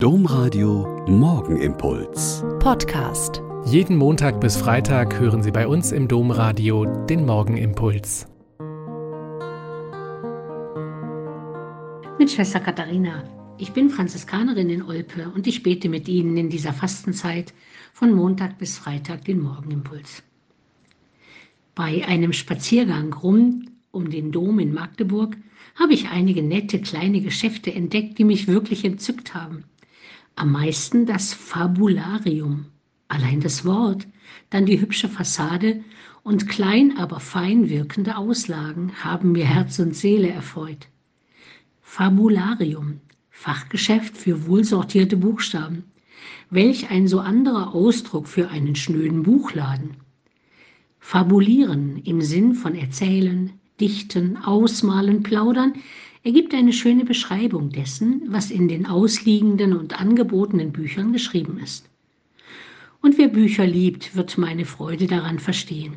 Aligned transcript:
Domradio 0.00 1.04
Morgenimpuls. 1.08 2.44
Podcast. 2.60 3.42
Jeden 3.66 3.96
Montag 3.96 4.40
bis 4.40 4.56
Freitag 4.56 5.18
hören 5.18 5.42
Sie 5.42 5.50
bei 5.50 5.66
uns 5.66 5.90
im 5.90 6.06
Domradio 6.06 6.84
den 7.06 7.26
Morgenimpuls. 7.26 8.28
Mit 12.16 12.30
Schwester 12.30 12.60
Katharina. 12.60 13.24
Ich 13.58 13.72
bin 13.72 13.90
Franziskanerin 13.90 14.70
in 14.70 14.82
Olpe 14.82 15.32
und 15.34 15.48
ich 15.48 15.64
bete 15.64 15.88
mit 15.88 16.06
Ihnen 16.06 16.36
in 16.36 16.48
dieser 16.48 16.72
Fastenzeit 16.72 17.52
von 17.92 18.12
Montag 18.12 18.56
bis 18.56 18.78
Freitag 18.78 19.24
den 19.24 19.40
Morgenimpuls. 19.40 20.22
Bei 21.74 22.06
einem 22.06 22.32
Spaziergang 22.32 23.12
rum 23.14 23.66
um 23.90 24.10
den 24.10 24.30
Dom 24.30 24.60
in 24.60 24.72
Magdeburg 24.72 25.36
habe 25.74 25.92
ich 25.92 26.08
einige 26.08 26.44
nette 26.44 26.80
kleine 26.80 27.20
Geschäfte 27.20 27.74
entdeckt, 27.74 28.18
die 28.18 28.24
mich 28.24 28.46
wirklich 28.46 28.84
entzückt 28.84 29.34
haben. 29.34 29.64
Am 30.38 30.52
meisten 30.52 31.04
das 31.04 31.32
Fabularium. 31.32 32.66
Allein 33.08 33.40
das 33.40 33.64
Wort, 33.64 34.06
dann 34.50 34.66
die 34.66 34.80
hübsche 34.80 35.08
Fassade 35.08 35.82
und 36.22 36.48
klein, 36.48 36.96
aber 36.96 37.18
fein 37.18 37.68
wirkende 37.68 38.16
Auslagen 38.16 38.92
haben 39.02 39.32
mir 39.32 39.46
Herz 39.46 39.80
und 39.80 39.96
Seele 39.96 40.28
erfreut. 40.28 40.86
Fabularium, 41.80 43.00
Fachgeschäft 43.30 44.16
für 44.16 44.46
wohlsortierte 44.46 45.16
Buchstaben. 45.16 45.82
Welch 46.50 46.88
ein 46.88 47.08
so 47.08 47.18
anderer 47.18 47.74
Ausdruck 47.74 48.28
für 48.28 48.48
einen 48.48 48.76
schnöden 48.76 49.24
Buchladen. 49.24 49.96
Fabulieren 51.00 51.96
im 52.04 52.20
Sinn 52.20 52.54
von 52.54 52.76
erzählen, 52.76 53.54
dichten, 53.80 54.36
ausmalen, 54.36 55.24
plaudern 55.24 55.72
ergibt 56.28 56.52
eine 56.52 56.74
schöne 56.74 57.06
Beschreibung 57.06 57.70
dessen, 57.70 58.20
was 58.28 58.50
in 58.50 58.68
den 58.68 58.84
ausliegenden 58.84 59.72
und 59.72 59.98
angebotenen 59.98 60.72
Büchern 60.72 61.14
geschrieben 61.14 61.58
ist. 61.58 61.88
Und 63.00 63.16
wer 63.16 63.28
Bücher 63.28 63.66
liebt, 63.66 64.14
wird 64.14 64.36
meine 64.36 64.66
Freude 64.66 65.06
daran 65.06 65.38
verstehen. 65.38 65.94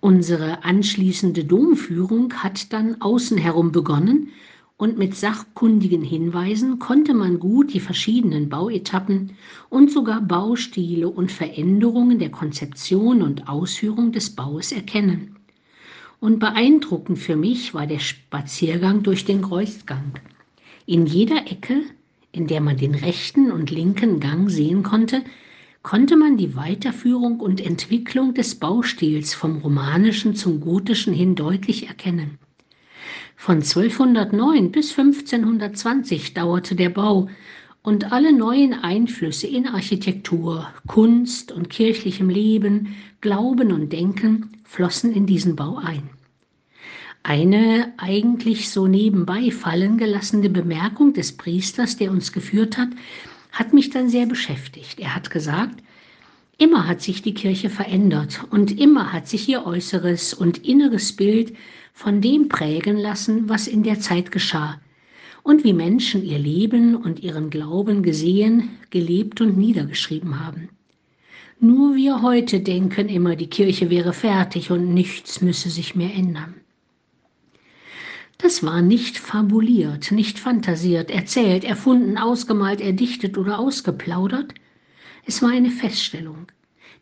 Unsere 0.00 0.64
anschließende 0.64 1.44
Domführung 1.44 2.34
hat 2.34 2.72
dann 2.72 3.00
außen 3.00 3.38
herum 3.38 3.70
begonnen 3.70 4.30
und 4.76 4.98
mit 4.98 5.14
sachkundigen 5.14 6.02
Hinweisen 6.02 6.80
konnte 6.80 7.14
man 7.14 7.38
gut 7.38 7.72
die 7.74 7.80
verschiedenen 7.80 8.48
Bauetappen 8.48 9.36
und 9.70 9.92
sogar 9.92 10.20
Baustile 10.20 11.08
und 11.08 11.30
Veränderungen 11.30 12.18
der 12.18 12.30
Konzeption 12.30 13.22
und 13.22 13.48
Ausführung 13.48 14.10
des 14.10 14.34
Baues 14.34 14.72
erkennen. 14.72 15.36
Und 16.20 16.38
beeindruckend 16.38 17.18
für 17.18 17.36
mich 17.36 17.74
war 17.74 17.86
der 17.86 17.98
Spaziergang 17.98 19.02
durch 19.02 19.24
den 19.24 19.42
Kreuzgang. 19.42 20.14
In 20.86 21.06
jeder 21.06 21.50
Ecke, 21.50 21.82
in 22.32 22.46
der 22.46 22.60
man 22.60 22.76
den 22.76 22.94
rechten 22.94 23.50
und 23.50 23.70
linken 23.70 24.20
Gang 24.20 24.50
sehen 24.50 24.82
konnte, 24.82 25.22
konnte 25.82 26.16
man 26.16 26.36
die 26.36 26.56
Weiterführung 26.56 27.40
und 27.40 27.60
Entwicklung 27.60 28.34
des 28.34 28.54
Baustils 28.54 29.34
vom 29.34 29.58
romanischen 29.58 30.34
zum 30.34 30.60
gotischen 30.60 31.12
hin 31.12 31.34
deutlich 31.34 31.88
erkennen. 31.88 32.38
Von 33.36 33.56
1209 33.56 34.72
bis 34.72 34.98
1520 34.98 36.32
dauerte 36.32 36.74
der 36.74 36.88
Bau 36.88 37.28
und 37.84 38.12
alle 38.12 38.32
neuen 38.32 38.72
Einflüsse 38.72 39.46
in 39.46 39.68
Architektur, 39.68 40.68
Kunst 40.86 41.52
und 41.52 41.68
kirchlichem 41.68 42.30
Leben, 42.30 42.96
Glauben 43.20 43.72
und 43.72 43.92
Denken 43.92 44.56
flossen 44.64 45.12
in 45.12 45.26
diesen 45.26 45.54
Bau 45.54 45.76
ein. 45.76 46.08
Eine 47.22 47.92
eigentlich 47.98 48.70
so 48.70 48.86
nebenbei 48.86 49.50
fallen 49.50 49.98
gelassene 49.98 50.48
Bemerkung 50.48 51.12
des 51.12 51.36
Priesters, 51.36 51.98
der 51.98 52.10
uns 52.10 52.32
geführt 52.32 52.78
hat, 52.78 52.88
hat 53.52 53.74
mich 53.74 53.90
dann 53.90 54.08
sehr 54.08 54.26
beschäftigt. 54.26 54.98
Er 54.98 55.14
hat 55.14 55.30
gesagt, 55.30 55.82
immer 56.56 56.88
hat 56.88 57.02
sich 57.02 57.20
die 57.20 57.34
Kirche 57.34 57.68
verändert 57.68 58.44
und 58.50 58.78
immer 58.78 59.12
hat 59.12 59.28
sich 59.28 59.46
ihr 59.46 59.66
äußeres 59.66 60.32
und 60.32 60.66
inneres 60.66 61.14
Bild 61.14 61.54
von 61.92 62.22
dem 62.22 62.48
prägen 62.48 62.96
lassen, 62.96 63.46
was 63.46 63.66
in 63.66 63.82
der 63.82 64.00
Zeit 64.00 64.32
geschah 64.32 64.80
und 65.44 65.62
wie 65.62 65.74
Menschen 65.74 66.24
ihr 66.24 66.38
Leben 66.38 66.96
und 66.96 67.20
ihren 67.20 67.50
Glauben 67.50 68.02
gesehen, 68.02 68.70
gelebt 68.90 69.40
und 69.40 69.56
niedergeschrieben 69.56 70.44
haben. 70.44 70.70
Nur 71.60 71.94
wir 71.94 72.22
heute 72.22 72.60
denken 72.60 73.08
immer, 73.08 73.36
die 73.36 73.46
Kirche 73.46 73.90
wäre 73.90 74.14
fertig 74.14 74.70
und 74.70 74.92
nichts 74.92 75.42
müsse 75.42 75.70
sich 75.70 75.94
mehr 75.94 76.12
ändern. 76.12 76.54
Das 78.38 78.64
war 78.64 78.82
nicht 78.82 79.18
fabuliert, 79.18 80.10
nicht 80.10 80.38
fantasiert, 80.38 81.10
erzählt, 81.10 81.62
erfunden, 81.62 82.18
ausgemalt, 82.18 82.80
erdichtet 82.80 83.38
oder 83.38 83.58
ausgeplaudert. 83.58 84.54
Es 85.26 85.42
war 85.42 85.50
eine 85.50 85.70
Feststellung, 85.70 86.46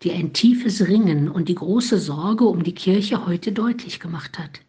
die 0.03 0.13
ein 0.13 0.33
tiefes 0.33 0.87
Ringen 0.89 1.29
und 1.31 1.49
die 1.49 1.55
große 1.55 1.99
Sorge 1.99 2.45
um 2.45 2.65
die 2.65 2.75
Kirche 2.75 3.25
heute 3.25 3.53
deutlich 3.53 4.01
gemacht 4.01 4.39
hat. 4.39 4.61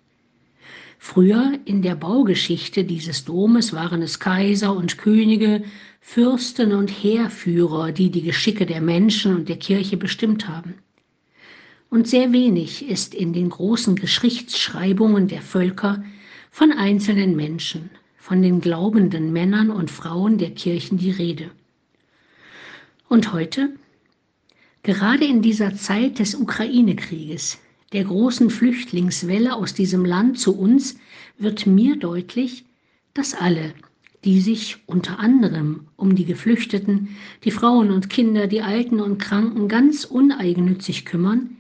Früher 1.05 1.59
in 1.65 1.81
der 1.81 1.95
Baugeschichte 1.95 2.85
dieses 2.85 3.25
Domes 3.25 3.73
waren 3.73 4.01
es 4.01 4.21
Kaiser 4.21 4.73
und 4.73 4.97
Könige, 4.97 5.61
Fürsten 5.99 6.71
und 6.71 6.87
Heerführer, 6.87 7.91
die 7.91 8.09
die 8.09 8.21
Geschicke 8.21 8.65
der 8.65 8.79
Menschen 8.79 9.35
und 9.35 9.49
der 9.49 9.57
Kirche 9.57 9.97
bestimmt 9.97 10.47
haben. 10.47 10.75
Und 11.89 12.07
sehr 12.07 12.31
wenig 12.31 12.87
ist 12.87 13.13
in 13.13 13.33
den 13.33 13.49
großen 13.49 13.97
Geschichtsschreibungen 13.97 15.27
der 15.27 15.41
Völker 15.41 16.01
von 16.49 16.71
einzelnen 16.71 17.35
Menschen, 17.35 17.89
von 18.15 18.41
den 18.41 18.61
glaubenden 18.61 19.33
Männern 19.33 19.71
und 19.71 19.91
Frauen 19.91 20.37
der 20.37 20.51
Kirchen 20.51 20.97
die 20.97 21.11
Rede. 21.11 21.51
Und 23.09 23.33
heute? 23.33 23.75
Gerade 24.83 25.25
in 25.25 25.41
dieser 25.41 25.75
Zeit 25.75 26.19
des 26.19 26.33
Ukraine-Krieges 26.33 27.59
der 27.93 28.03
großen 28.03 28.49
Flüchtlingswelle 28.49 29.55
aus 29.55 29.73
diesem 29.73 30.03
Land 30.03 30.39
zu 30.39 30.57
uns 30.57 30.97
wird 31.37 31.67
mir 31.67 31.95
deutlich, 31.97 32.65
dass 33.13 33.35
alle, 33.35 33.73
die 34.25 34.41
sich 34.41 34.77
unter 34.87 35.19
anderem 35.19 35.87
um 35.95 36.15
die 36.15 36.25
Geflüchteten, 36.25 37.09
die 37.43 37.51
Frauen 37.51 37.91
und 37.91 38.09
Kinder, 38.09 38.47
die 38.47 38.61
Alten 38.61 38.99
und 38.99 39.19
Kranken 39.19 39.67
ganz 39.67 40.05
uneigennützig 40.05 41.05
kümmern, 41.05 41.57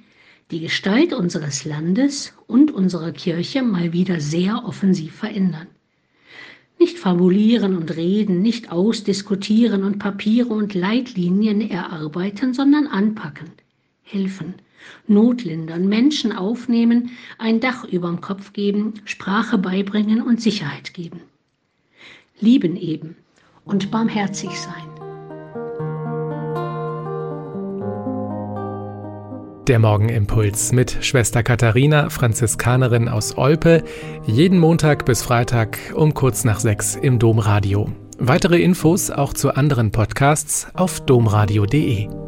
die 0.49 0.59
Gestalt 0.59 1.13
unseres 1.13 1.65
Landes 1.65 2.33
und 2.47 2.71
unserer 2.71 3.11
Kirche 3.11 3.61
mal 3.61 3.93
wieder 3.93 4.19
sehr 4.19 4.65
offensiv 4.65 5.13
verändern. 5.15 5.67
Nicht 6.79 6.97
fabulieren 6.97 7.77
und 7.77 7.95
reden, 7.95 8.41
nicht 8.41 8.71
ausdiskutieren 8.71 9.83
und 9.83 9.99
Papiere 9.99 10.49
und 10.49 10.73
Leitlinien 10.73 11.61
erarbeiten, 11.61 12.53
sondern 12.53 12.87
anpacken, 12.87 13.51
helfen, 14.03 14.55
notlindern, 15.07 15.87
Menschen 15.87 16.31
aufnehmen, 16.31 17.11
ein 17.37 17.59
Dach 17.59 17.83
überm 17.85 18.21
Kopf 18.21 18.53
geben, 18.53 18.95
Sprache 19.05 19.57
beibringen 19.57 20.21
und 20.21 20.41
Sicherheit 20.41 20.93
geben. 20.93 21.21
Lieben 22.39 22.75
eben 22.75 23.15
und 23.65 23.91
barmherzig 23.91 24.51
sein. 24.51 24.83
Der 29.67 29.79
Morgenimpuls 29.79 30.73
mit 30.73 30.97
Schwester 31.05 31.41
Katharina, 31.41 32.09
Franziskanerin 32.09 33.07
aus 33.07 33.37
Olpe, 33.37 33.85
jeden 34.25 34.59
Montag 34.59 35.05
bis 35.05 35.23
Freitag 35.23 35.77
um 35.95 36.13
kurz 36.13 36.43
nach 36.43 36.59
sechs 36.59 36.97
im 36.97 37.17
Domradio. 37.17 37.89
Weitere 38.19 38.61
Infos 38.61 39.09
auch 39.09 39.33
zu 39.33 39.55
anderen 39.55 39.91
Podcasts 39.91 40.67
auf 40.73 40.99
domradio.de. 41.05 42.22